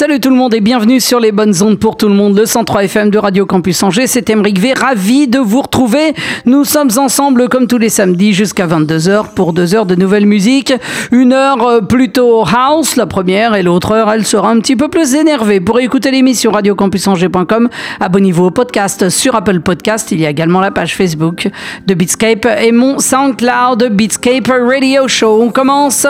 [0.00, 2.46] Salut tout le monde et bienvenue sur les bonnes ondes pour tout le monde, le
[2.46, 4.06] 103 FM de Radio Campus Angers.
[4.06, 6.14] C'est Emeric V, ravi de vous retrouver.
[6.46, 10.72] Nous sommes ensemble comme tous les samedis jusqu'à 22h pour deux heures de nouvelle musique.
[11.12, 14.88] Une heure euh, plutôt house, la première, et l'autre heure, elle sera un petit peu
[14.88, 15.60] plus énervée.
[15.60, 17.68] Pour écouter l'émission radiocampusangers.com,
[18.00, 20.12] abonnez-vous au podcast sur Apple Podcast.
[20.12, 21.46] Il y a également la page Facebook
[21.86, 25.42] de Beatscape et mon SoundCloud Beatscape Radio Show.
[25.42, 26.06] On commence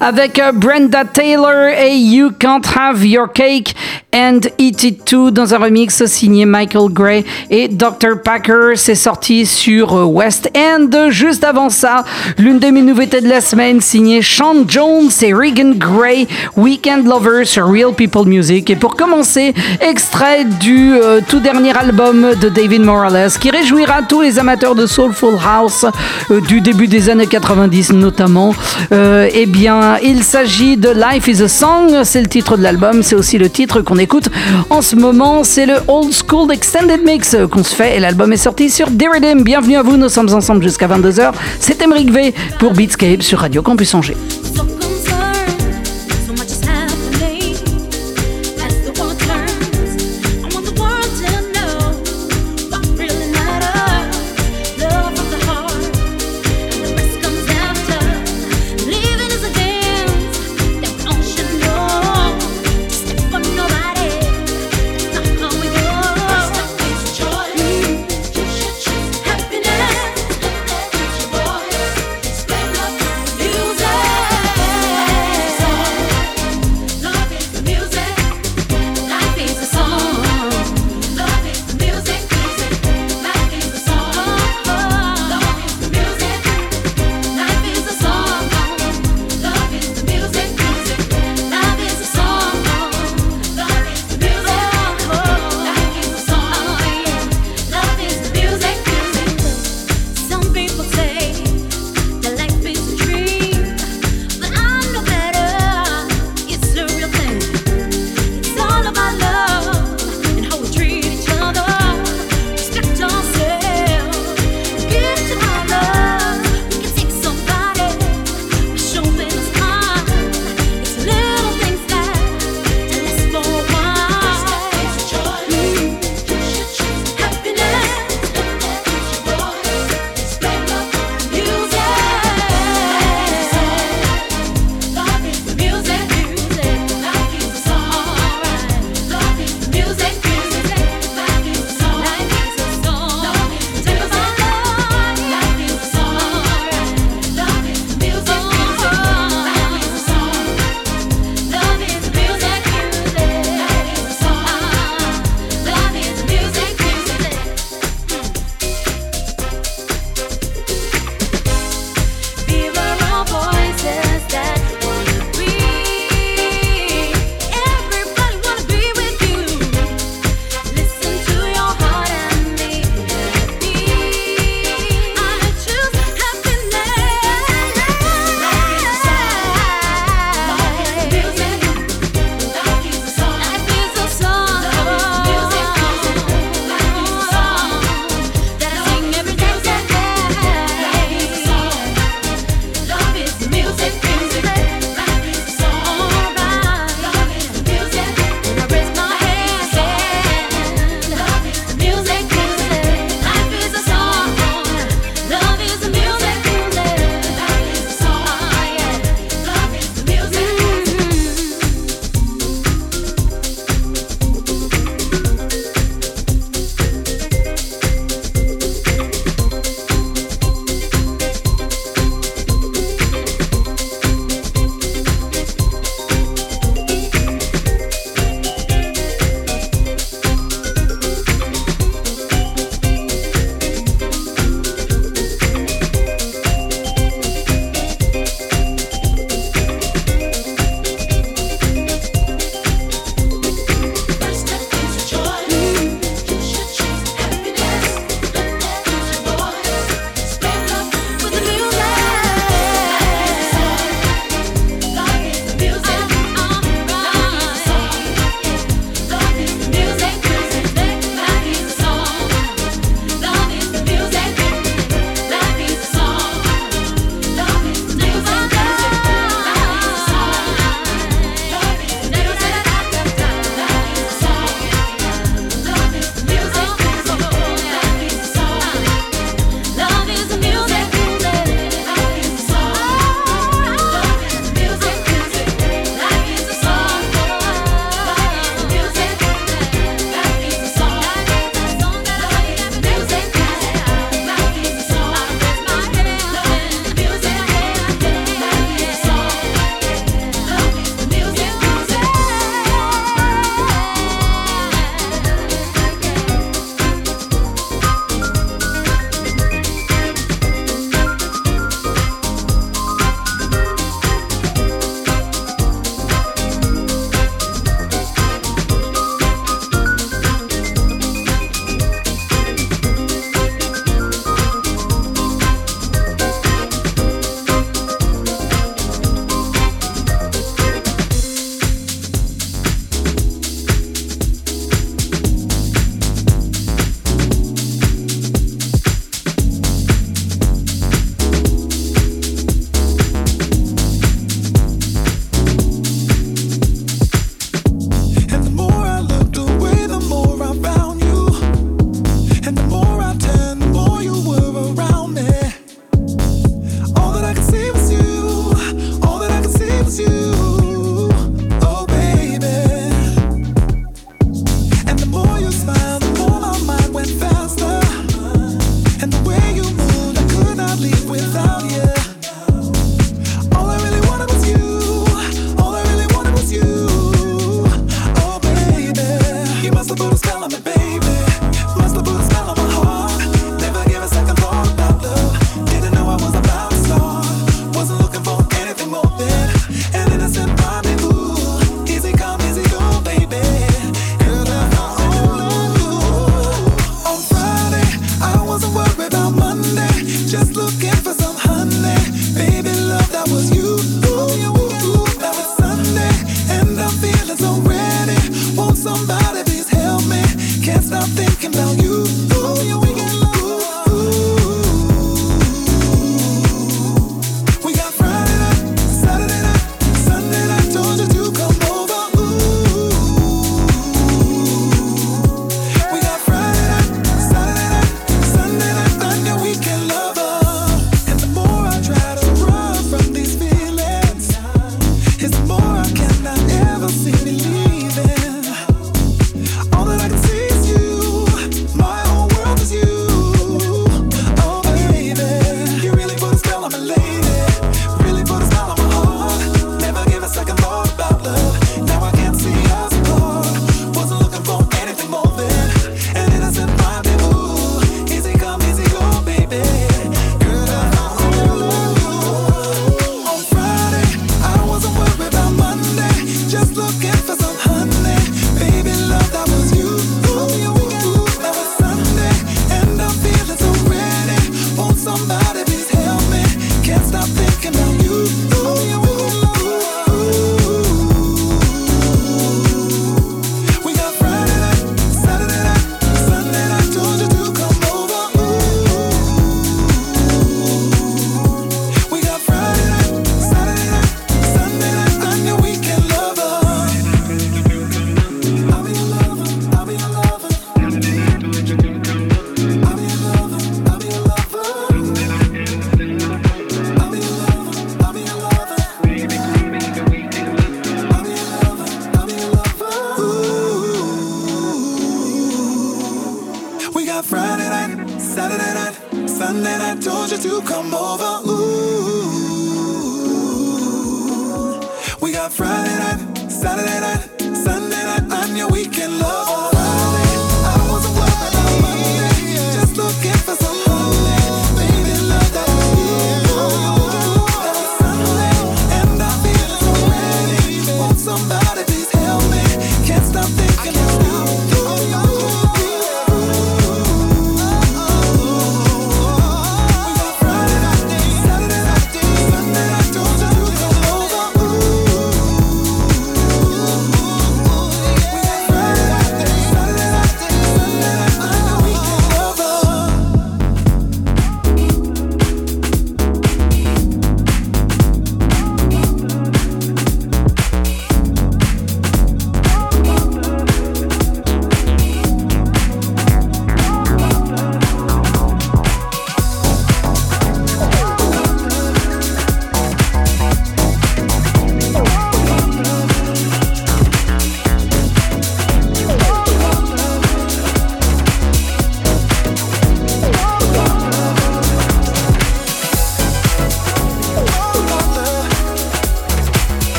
[0.00, 3.74] avec euh, Brenda Taylor et You Can't Have Your Cake
[4.14, 8.22] and Eat It Too dans un remix signé Michael Gray et Dr.
[8.24, 8.76] Packer.
[8.76, 11.10] C'est sorti sur euh, West End.
[11.10, 12.04] Juste avant ça,
[12.38, 17.44] l'une de mes nouveautés de la semaine signée Sean Jones et Regan Gray, Weekend Lover
[17.44, 18.70] sur Real People Music.
[18.70, 24.20] Et pour commencer, extrait du euh, tout dernier album de David Morales qui réjouira tous
[24.20, 25.84] les amateurs de Soulful House
[26.30, 28.54] euh, du début des années 90 notamment.
[28.92, 33.16] eh bien, il s'agit de Life is a Song, c'est le titre de l'album, c'est
[33.24, 34.28] aussi le titre qu'on écoute
[34.68, 35.44] en ce moment.
[35.44, 39.40] C'est le Old School Extended Mix qu'on se fait et l'album est sorti sur Diridim.
[39.40, 41.32] Bienvenue à vous, nous sommes ensemble jusqu'à 22h.
[41.58, 44.16] C'est Emeric V pour Beatscape sur Radio Campus Angers.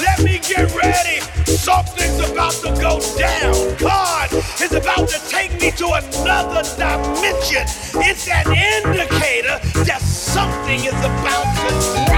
[0.00, 1.20] Let me get ready.
[1.44, 3.76] Something's about to go down.
[3.76, 7.64] God is about to take me to another dimension.
[8.00, 12.17] It's an indicator that something is about to happen.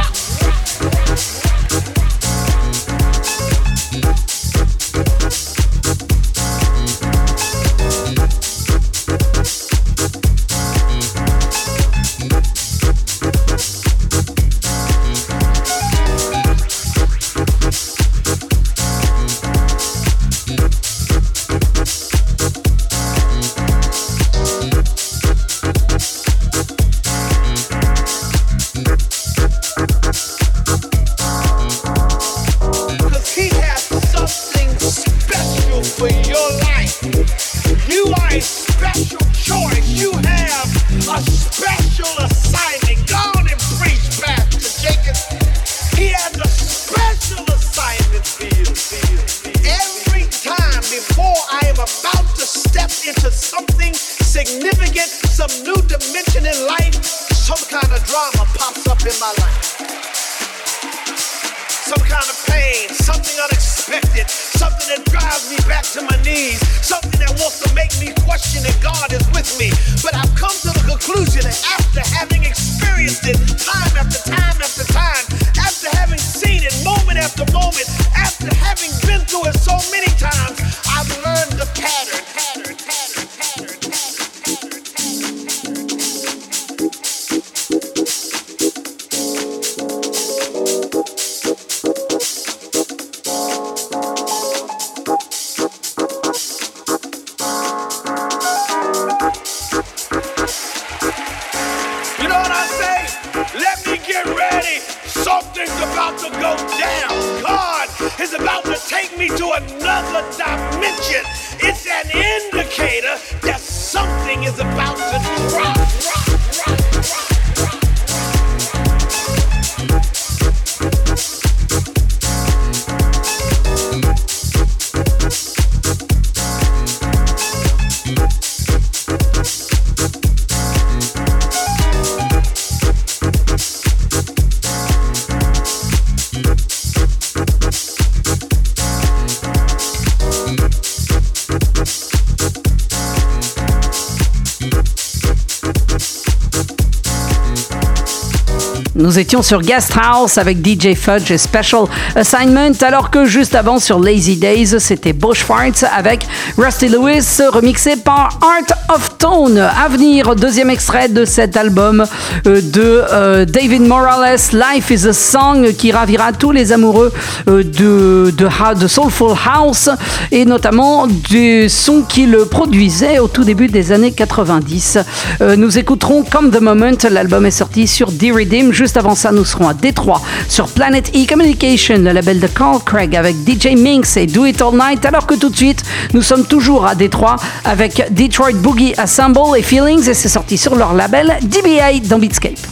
[149.11, 153.81] Nous étions sur Guest House avec DJ Fudge et Special Assignment, alors que juste avant
[153.81, 159.59] sur Lazy Days, c'était Bushfarts avec Rusty Lewis, remixé par Art of Tone.
[159.59, 162.05] À venir, deuxième extrait de cet album
[162.46, 167.12] euh, de euh, David Morales, Life is a Song, qui ravira tous les amoureux
[167.48, 169.90] euh, de, de, Soulful House
[170.33, 174.98] et notamment du son qu'il produisait au tout début des années 90.
[175.40, 178.72] Euh, nous écouterons Come the Moment, l'album est sorti sur D-Redeem.
[178.72, 182.82] Juste avant ça, nous serons à Détroit sur Planet E Communication, le label de Carl
[182.84, 185.06] Craig avec DJ Minx et Do It All Night.
[185.06, 185.82] Alors que tout de suite,
[186.12, 190.74] nous sommes toujours à Détroit avec Detroit Boogie Assemble et Feelings et c'est sorti sur
[190.74, 192.69] leur label DBA dans Beatscape.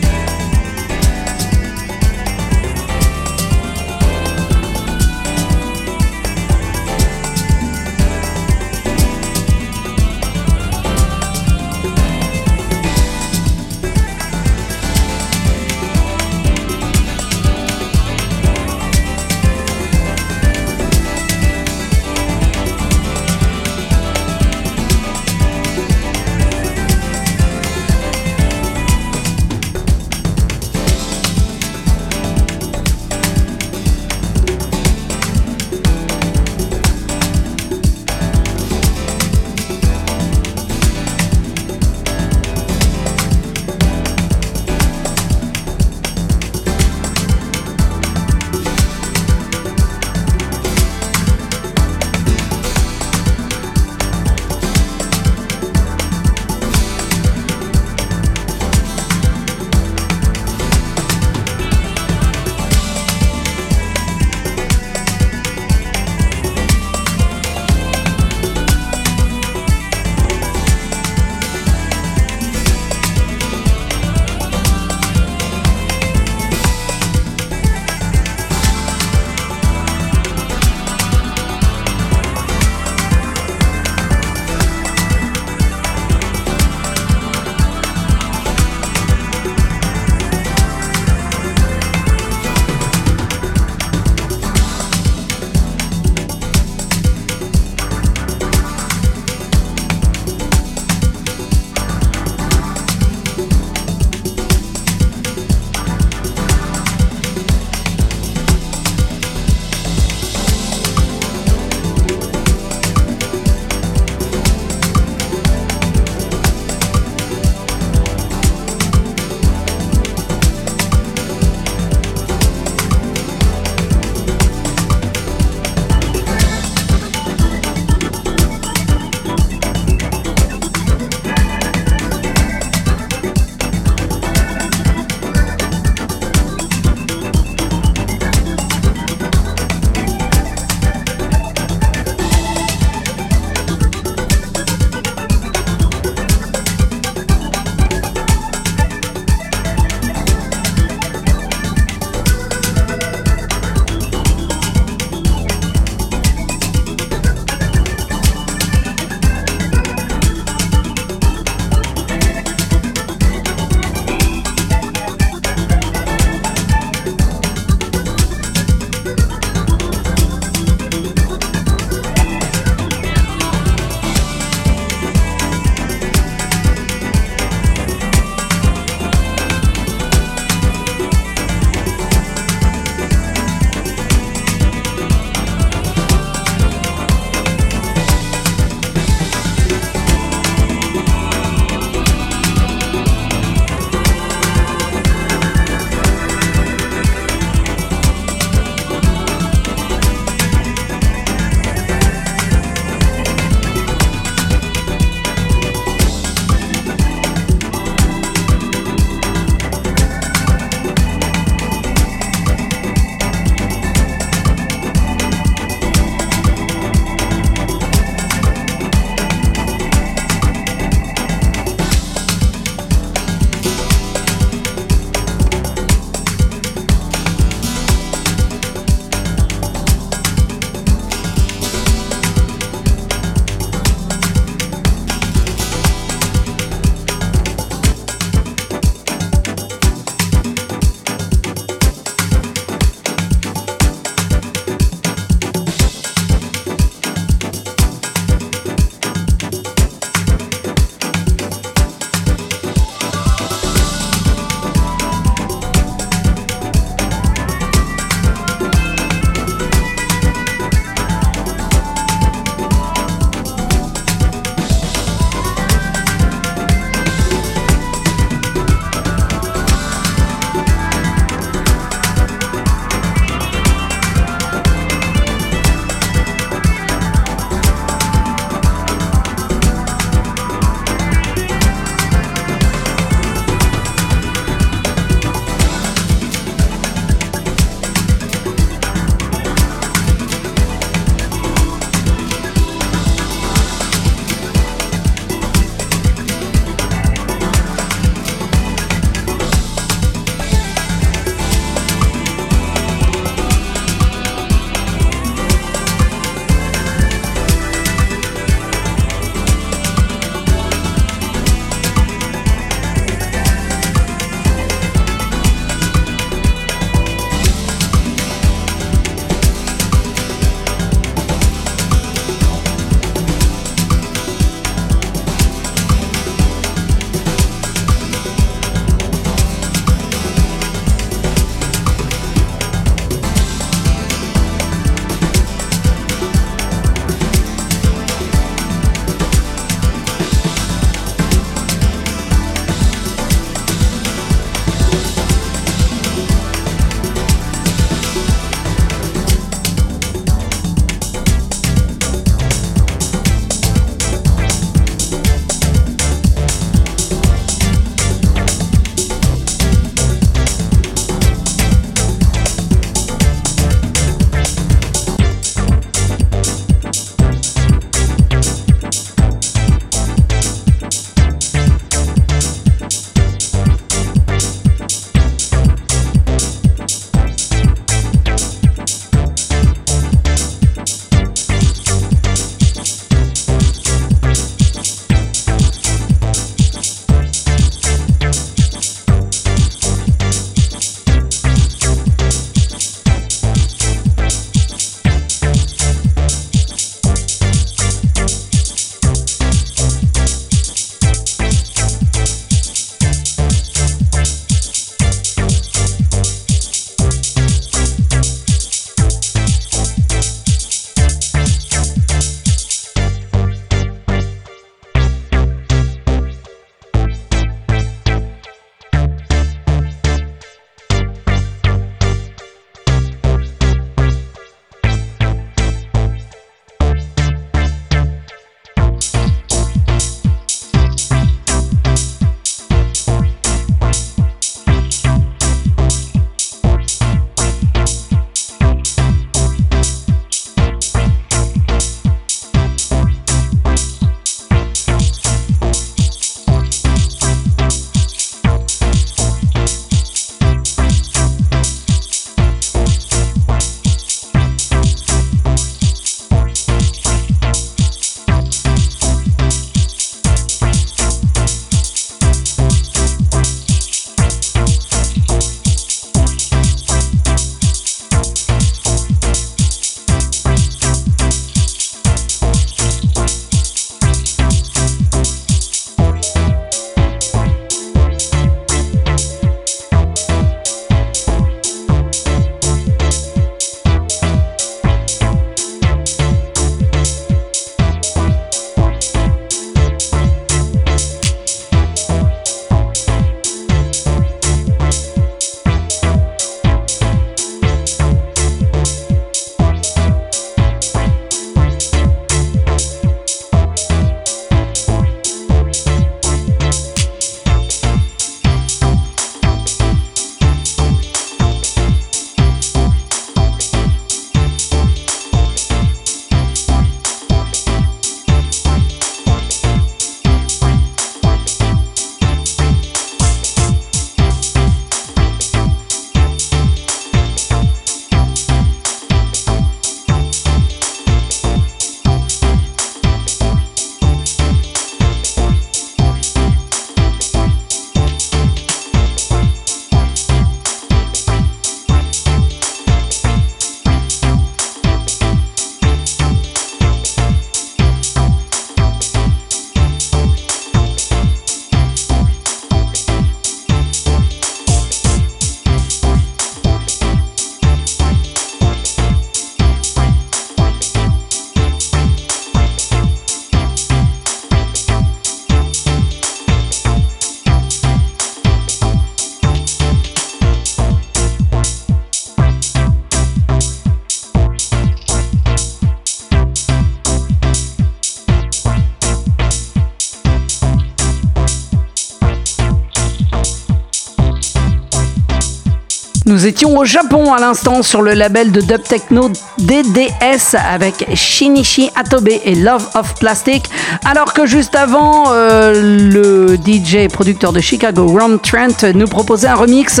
[586.54, 589.28] Étions au Japon à l'instant sur le label de dub techno
[589.58, 593.68] DDS avec Shinichi Atobe et Love of Plastic,
[594.04, 595.72] alors que juste avant, euh,
[596.12, 600.00] le DJ et producteur de Chicago, Ron Trent, nous proposait un remix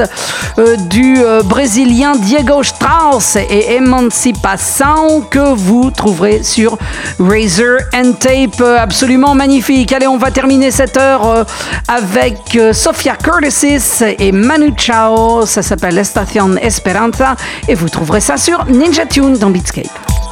[0.58, 6.78] euh, du euh, brésilien Diego Strauss et Emancipação que vous trouverez sur
[7.18, 9.92] Razor and Tape, absolument magnifique.
[9.92, 11.46] Allez, on va terminer cette heure
[11.88, 17.36] avec Sophia Curtis et Manu Chao, ça s'appelle Estación Esperanza
[17.68, 20.23] et vous trouverez ça sur Ninja Tune dans Beatscape.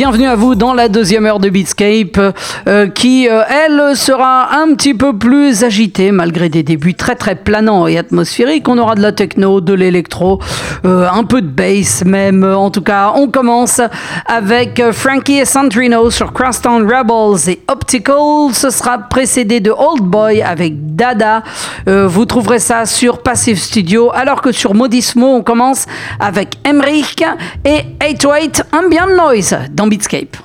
[0.00, 2.18] Bienvenue à vous dans la deuxième heure de Beatscape
[2.66, 7.34] euh, qui, euh, elle, sera un petit peu plus agitée malgré des débuts très très
[7.34, 8.66] planants et atmosphériques.
[8.66, 10.40] On aura de la techno, de l'électro,
[10.86, 12.44] euh, un peu de bass même.
[12.44, 13.82] En tout cas, on commence
[14.24, 18.54] avec Frankie et Sandrino sur Crosstown Rebels et Optical.
[18.54, 21.42] Ce sera précédé de Old Boy avec Dada.
[21.86, 25.86] vous trouverez ça sur Passive Studio alors que sur Modismo, on commence
[26.18, 27.24] avec Emmerich
[27.64, 30.36] et 808 Ambient Noise dans Beatscape.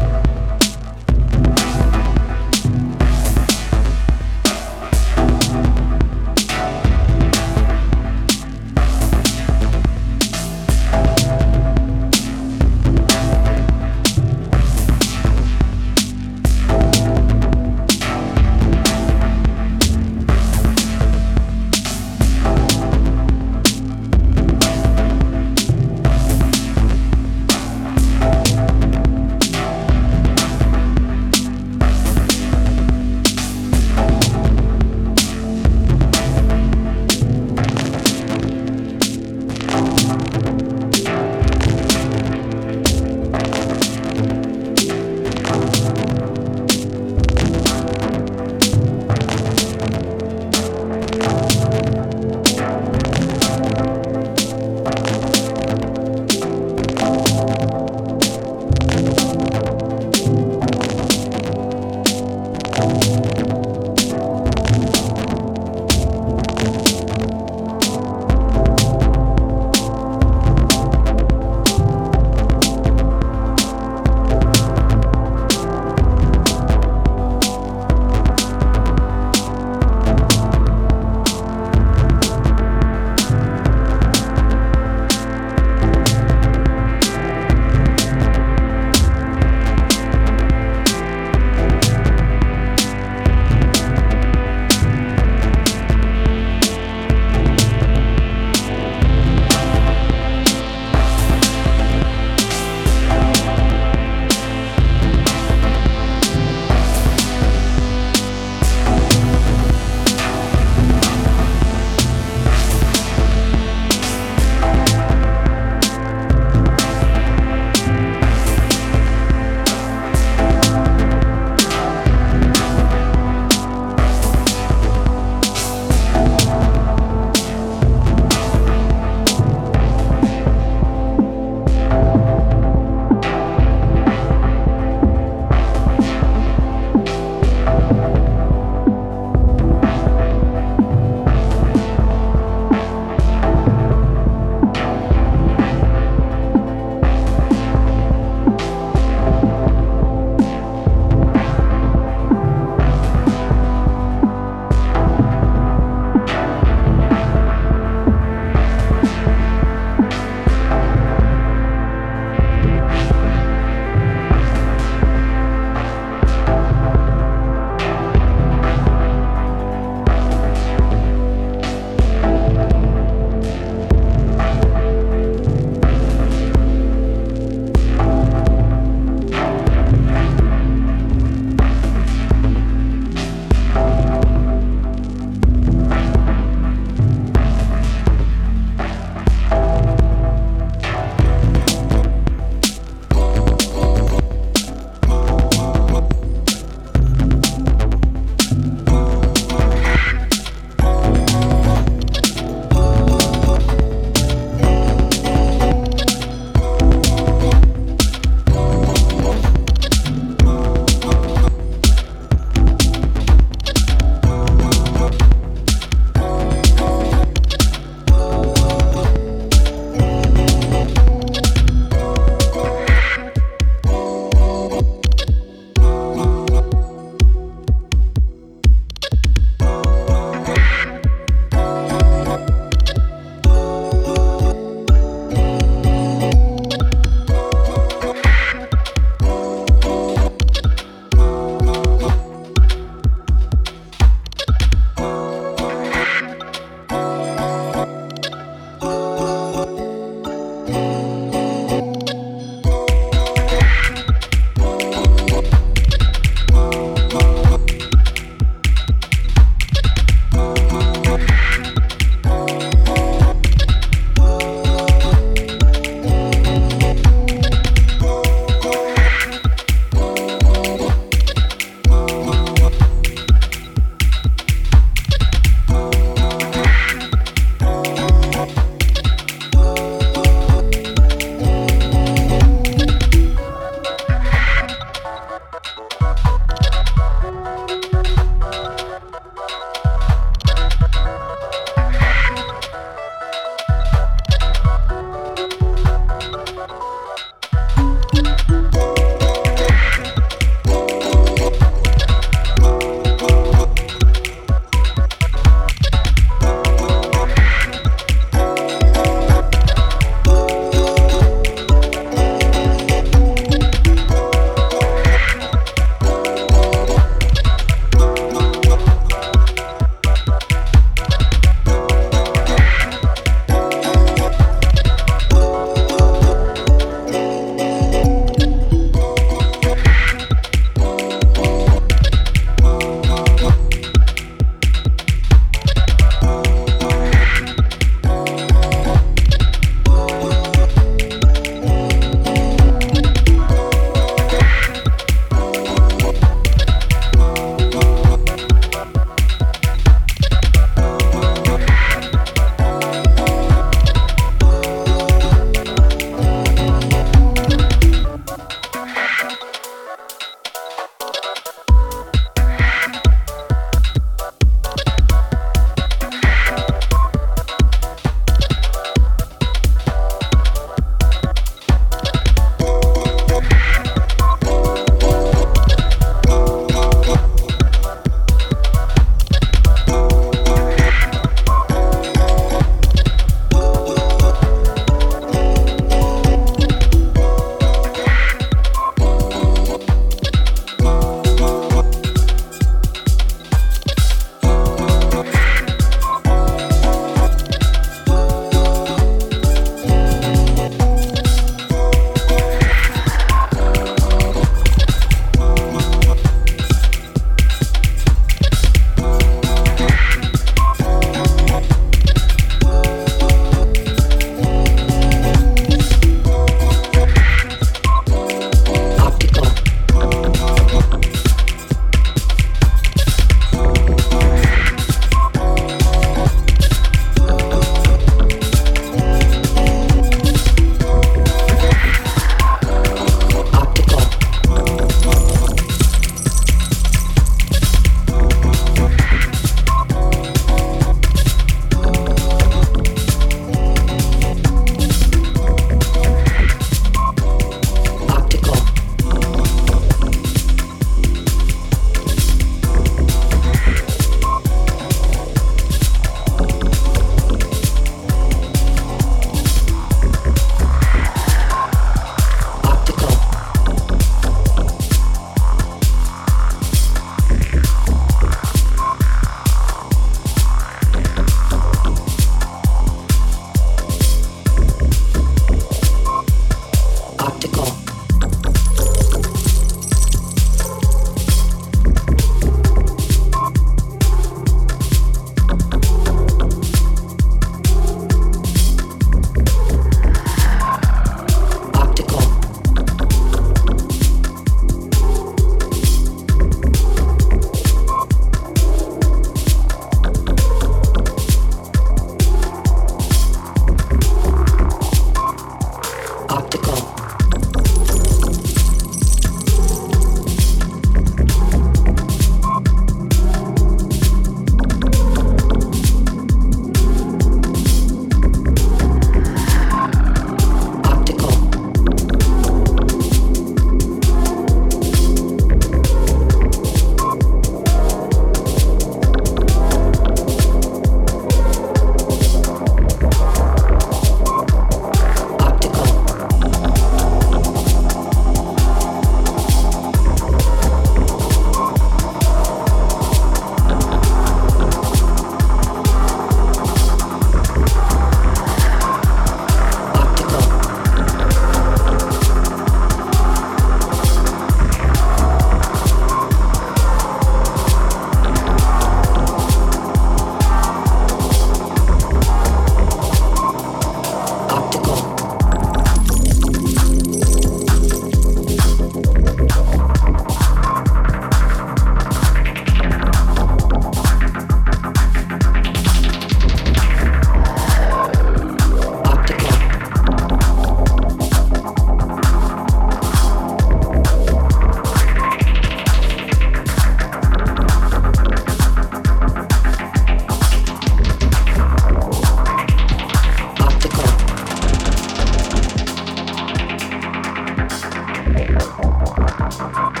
[599.51, 600.00] Thank.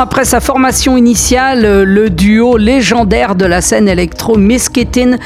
[0.00, 5.18] Après sa formation initiale, le duo légendaire de la scène électro Miss Kitten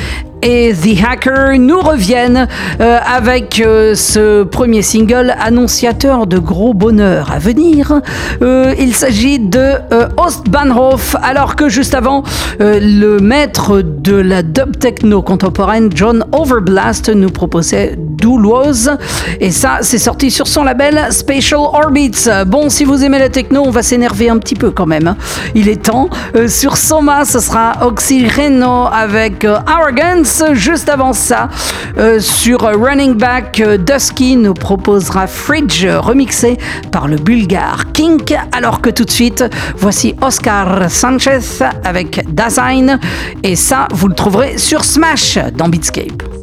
[0.45, 2.49] et The Hacker nous reviennent
[2.81, 8.01] euh, avec euh, ce premier single annonciateur de gros bonheur à venir.
[8.43, 9.75] Euh, il s'agit de
[10.17, 12.23] Ostbahnhof, alors que juste avant,
[12.59, 18.97] le maître de la dub techno contemporaine, John Overblast, nous proposait Douloise.
[19.39, 22.25] Et ça, c'est sorti sur son label Spatial Orbits.
[22.47, 25.09] Bon, si vous aimez la techno, on va s'énerver un petit peu quand même.
[25.09, 25.17] hein.
[25.55, 26.09] Il est temps.
[26.49, 30.43] sur Soma, ce sera Oxyreno avec Arrogance.
[30.55, 31.51] Juste avant ça,
[31.99, 36.57] euh, sur Running Back, euh, Dusky nous proposera Fridge remixé
[36.91, 38.35] par le bulgare Kink.
[38.53, 39.45] Alors que tout de suite,
[39.77, 41.41] voici Oscar Sanchez
[41.85, 42.99] avec Dasein.
[43.43, 46.34] Et ça, vous le trouverez sur Smash dans Beatscape.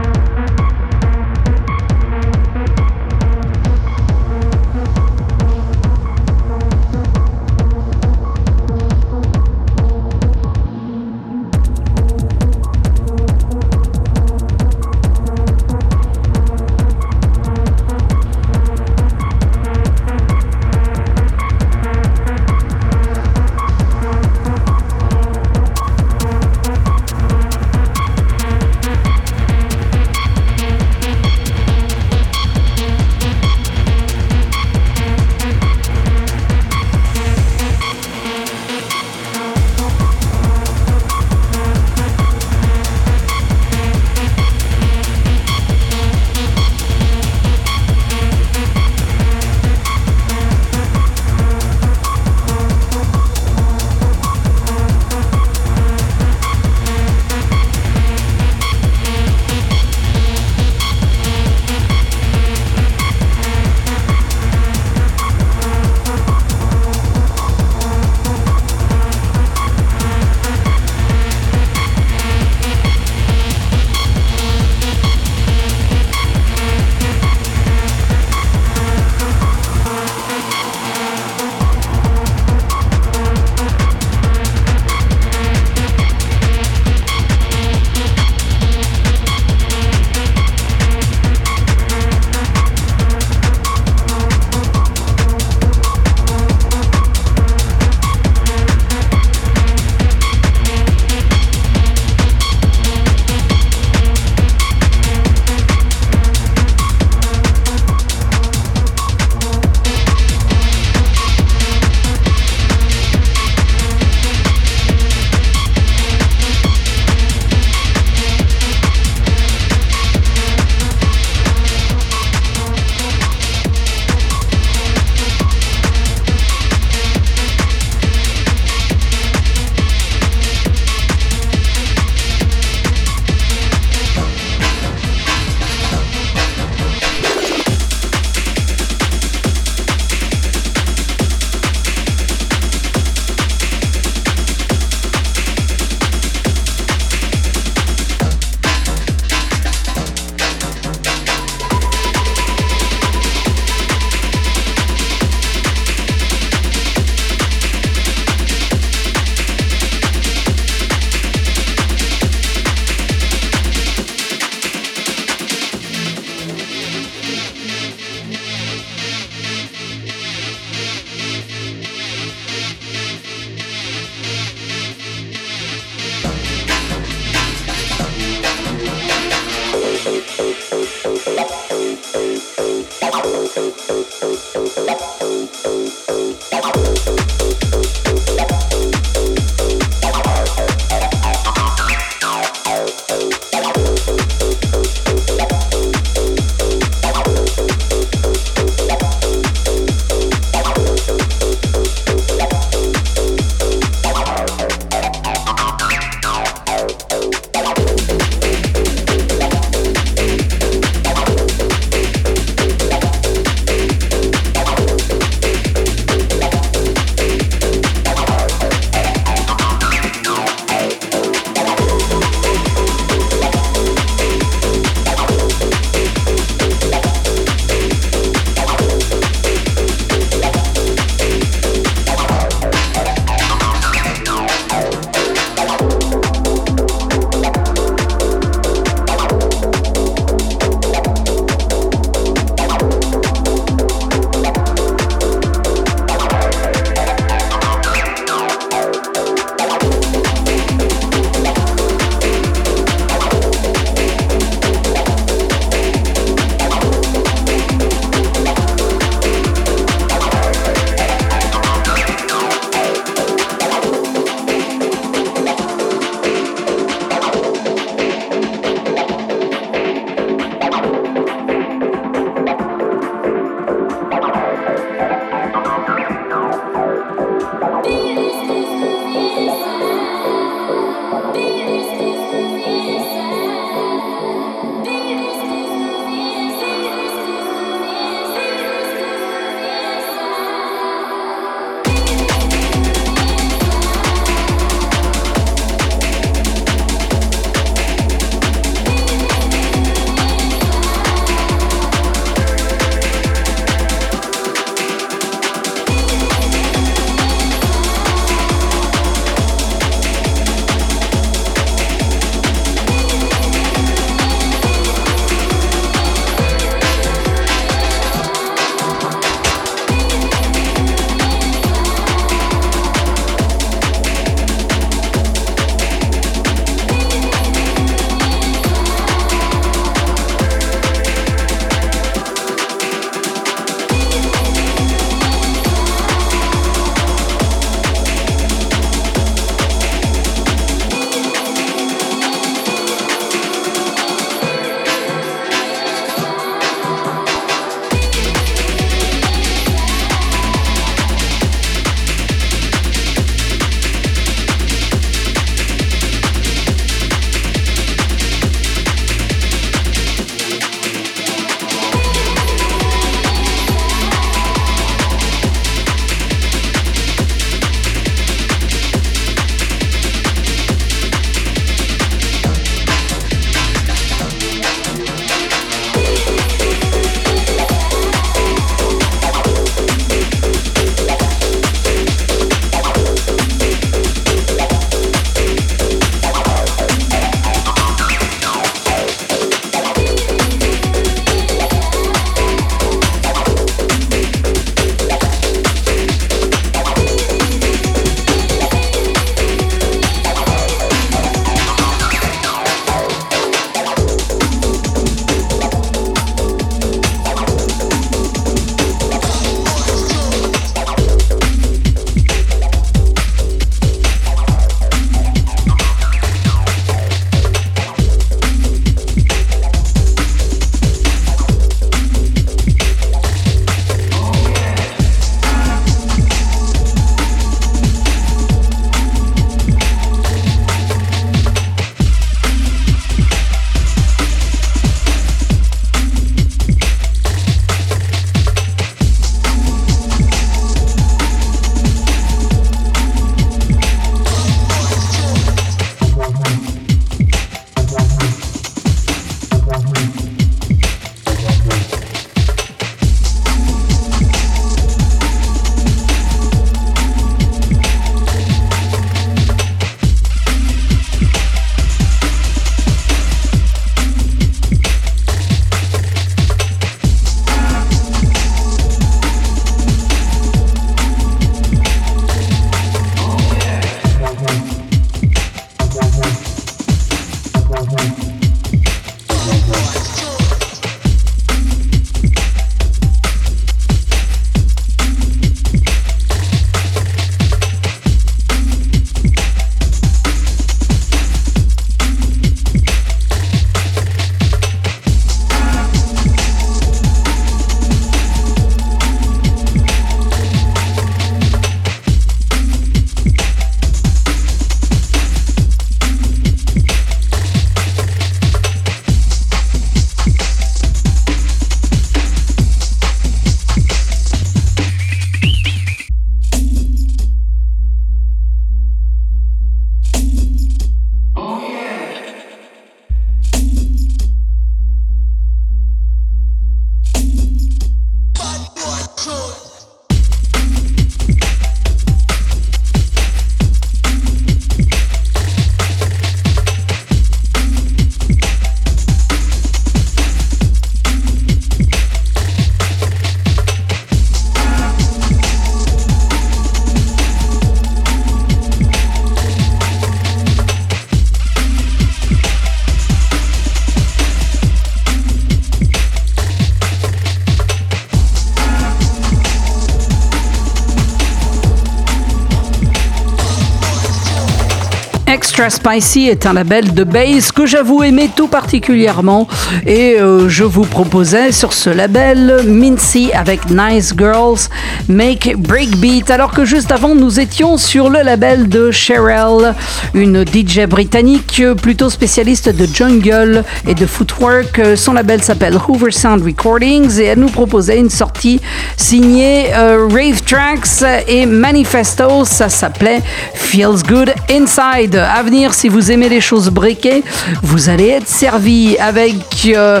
[565.68, 569.46] Spicy est un label de bass que j'avoue aimer tout particulièrement.
[569.84, 574.60] Et euh, je vous proposais sur ce label Mincy avec Nice Girls
[575.08, 579.74] Make Breakbeat alors que juste avant nous étions sur le label de Cheryl,
[580.14, 584.80] une DJ britannique plutôt spécialiste de jungle et de footwork.
[584.96, 588.60] Son label s'appelle Hoover Sound Recordings et elle nous proposait une sortie
[588.96, 593.22] signée euh, Rave Tracks et Manifesto, ça s'appelait
[593.70, 597.22] Feels Good Inside à venir, si vous aimez les choses briquées,
[597.62, 599.36] vous allez être servi avec
[599.68, 600.00] euh,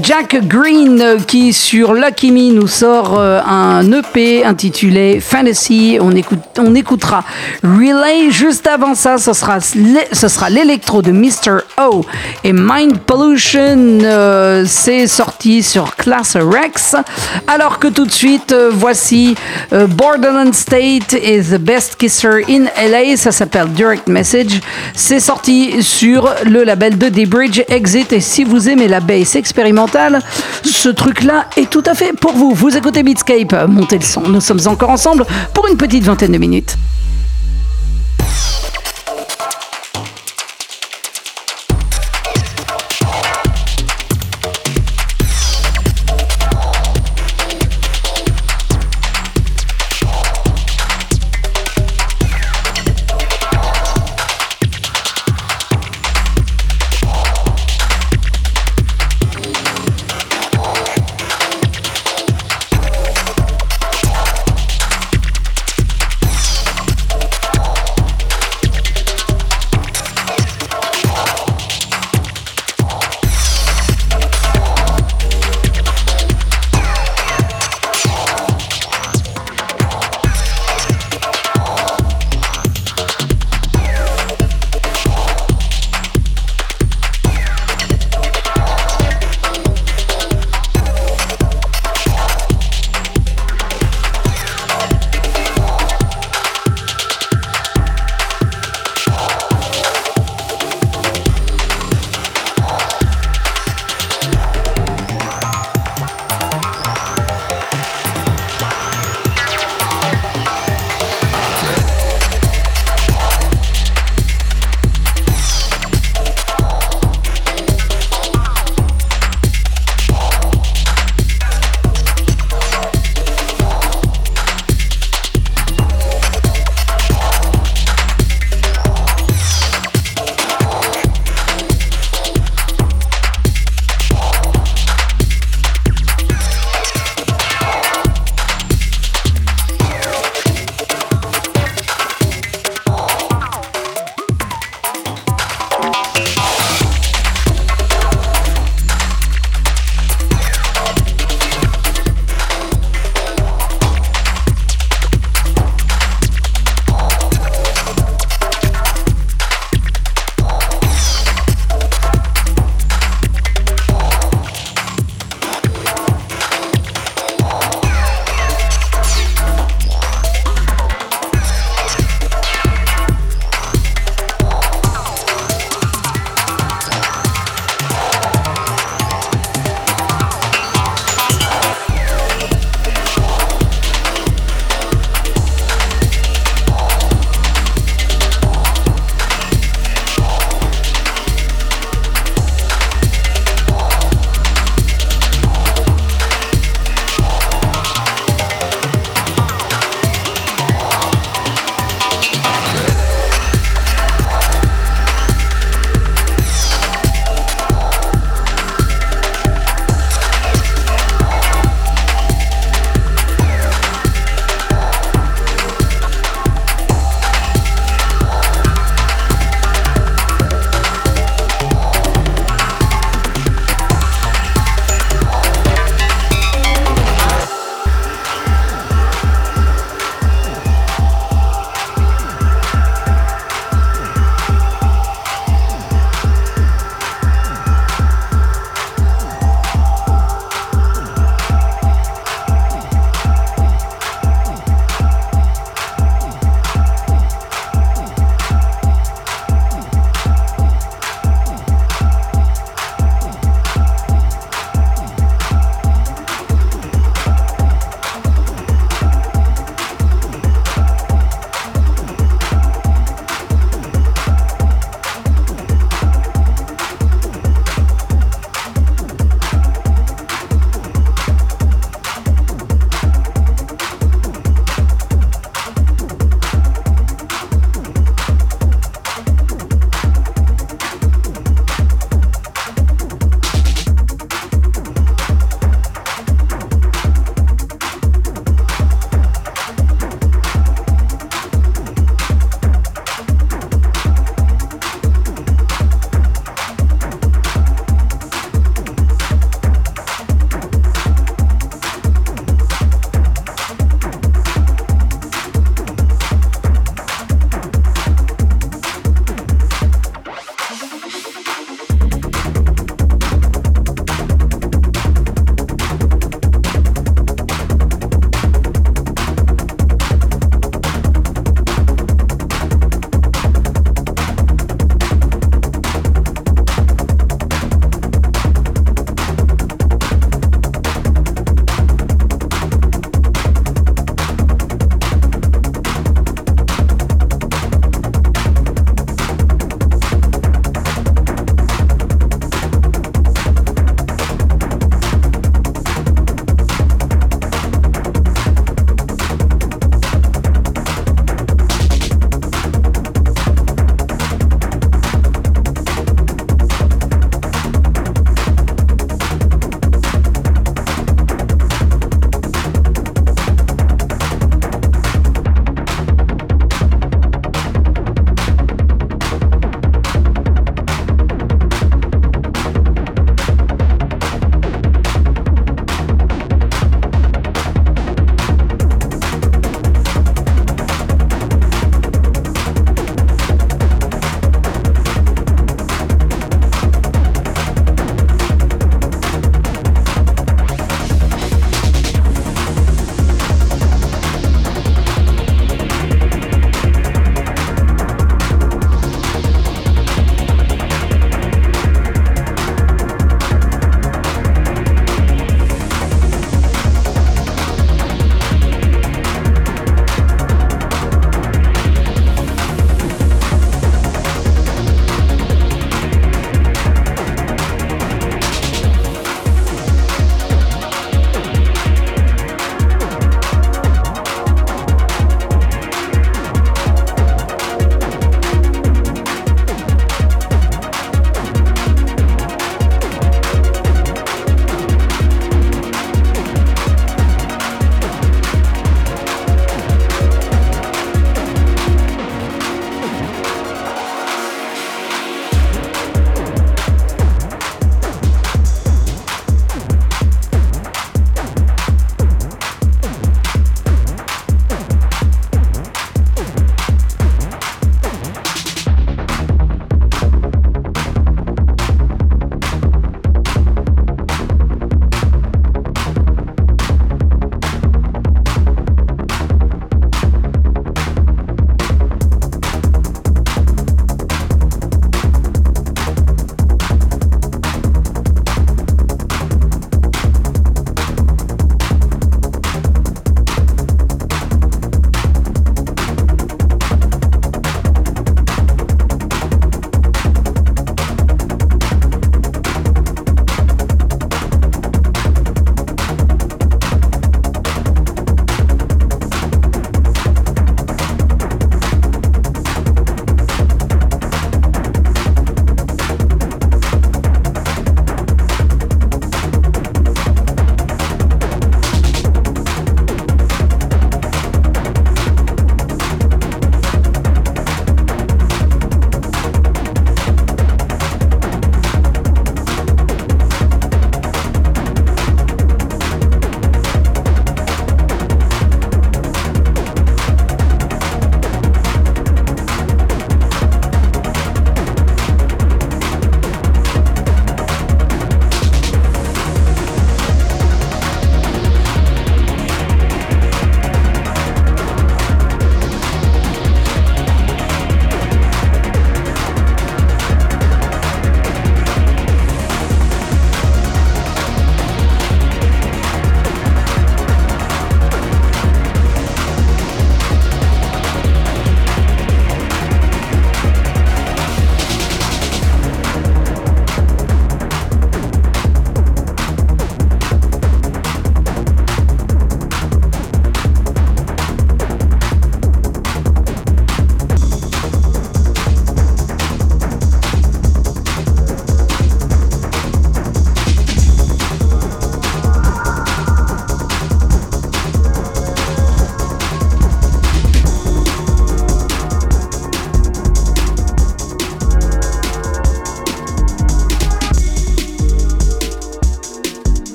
[0.00, 5.98] Jack Green qui sur Lucky Me nous sort euh, un EP intitulé Fantasy.
[6.00, 7.24] On, écoute, on écoutera
[7.64, 8.30] Relay.
[8.30, 11.62] Juste avant ça, ce sera, l'électro de Mr.
[11.82, 12.04] O
[12.44, 13.98] et Mind Pollution.
[14.00, 16.94] Euh, c'est sorti sur Class Rex.
[17.48, 19.34] Alors que tout de suite, voici
[19.72, 23.07] Borderland State is the best kisser in LA.
[23.16, 24.60] Ça s'appelle Direct Message.
[24.94, 28.12] C'est sorti sur le label de The Bridge Exit.
[28.12, 30.20] Et si vous aimez la bass expérimentale,
[30.62, 32.52] ce truc-là est tout à fait pour vous.
[32.52, 34.22] Vous écoutez Beatscape, montez le son.
[34.22, 35.24] Nous sommes encore ensemble
[35.54, 36.76] pour une petite vingtaine de minutes.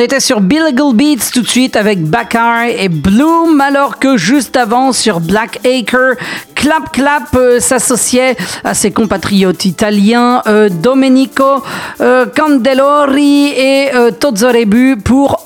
[0.00, 4.92] Était sur Billigle Beats tout de suite avec Bakar et Bloom, alors que juste avant
[4.92, 6.16] sur Black Acre,
[6.54, 11.62] Clap Clap euh, s'associait à ses compatriotes italiens euh, Domenico
[12.00, 15.39] euh, Candelori et Tozzorebu pour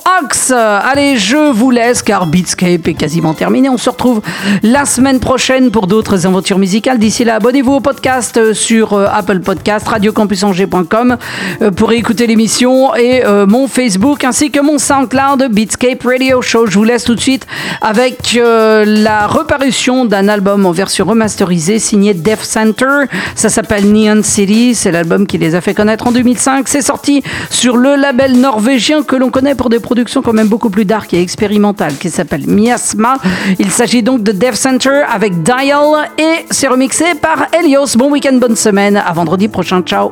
[0.49, 3.67] Allez, je vous laisse car Beatscape est quasiment terminé.
[3.67, 4.21] On se retrouve
[4.63, 6.99] la semaine prochaine pour d'autres aventures musicales.
[6.99, 11.17] D'ici là, abonnez-vous au podcast euh, sur euh, Apple Podcast, radiocampusangers.com
[11.61, 16.67] euh, pour écouter l'émission et mon Facebook ainsi que mon SoundCloud Beatscape Radio Show.
[16.67, 17.45] Je vous laisse tout de suite
[17.81, 23.05] avec la reparution d'un album en version remasterisée signé Death Center.
[23.35, 24.75] Ça s'appelle Neon City.
[24.75, 26.67] C'est l'album qui les a fait connaître en 2005.
[26.67, 30.69] C'est sorti sur le label norvégien que l'on connaît pour des productions quand même beaucoup
[30.69, 33.17] plus dark et expérimentales qui s'appelle Miasma.
[33.59, 37.97] Il s'agit donc de Death Center avec Dial et c'est remixé par Helios.
[37.97, 38.97] Bon week-end, bonne semaine.
[38.97, 39.81] À vendredi prochain.
[39.81, 40.11] Ciao.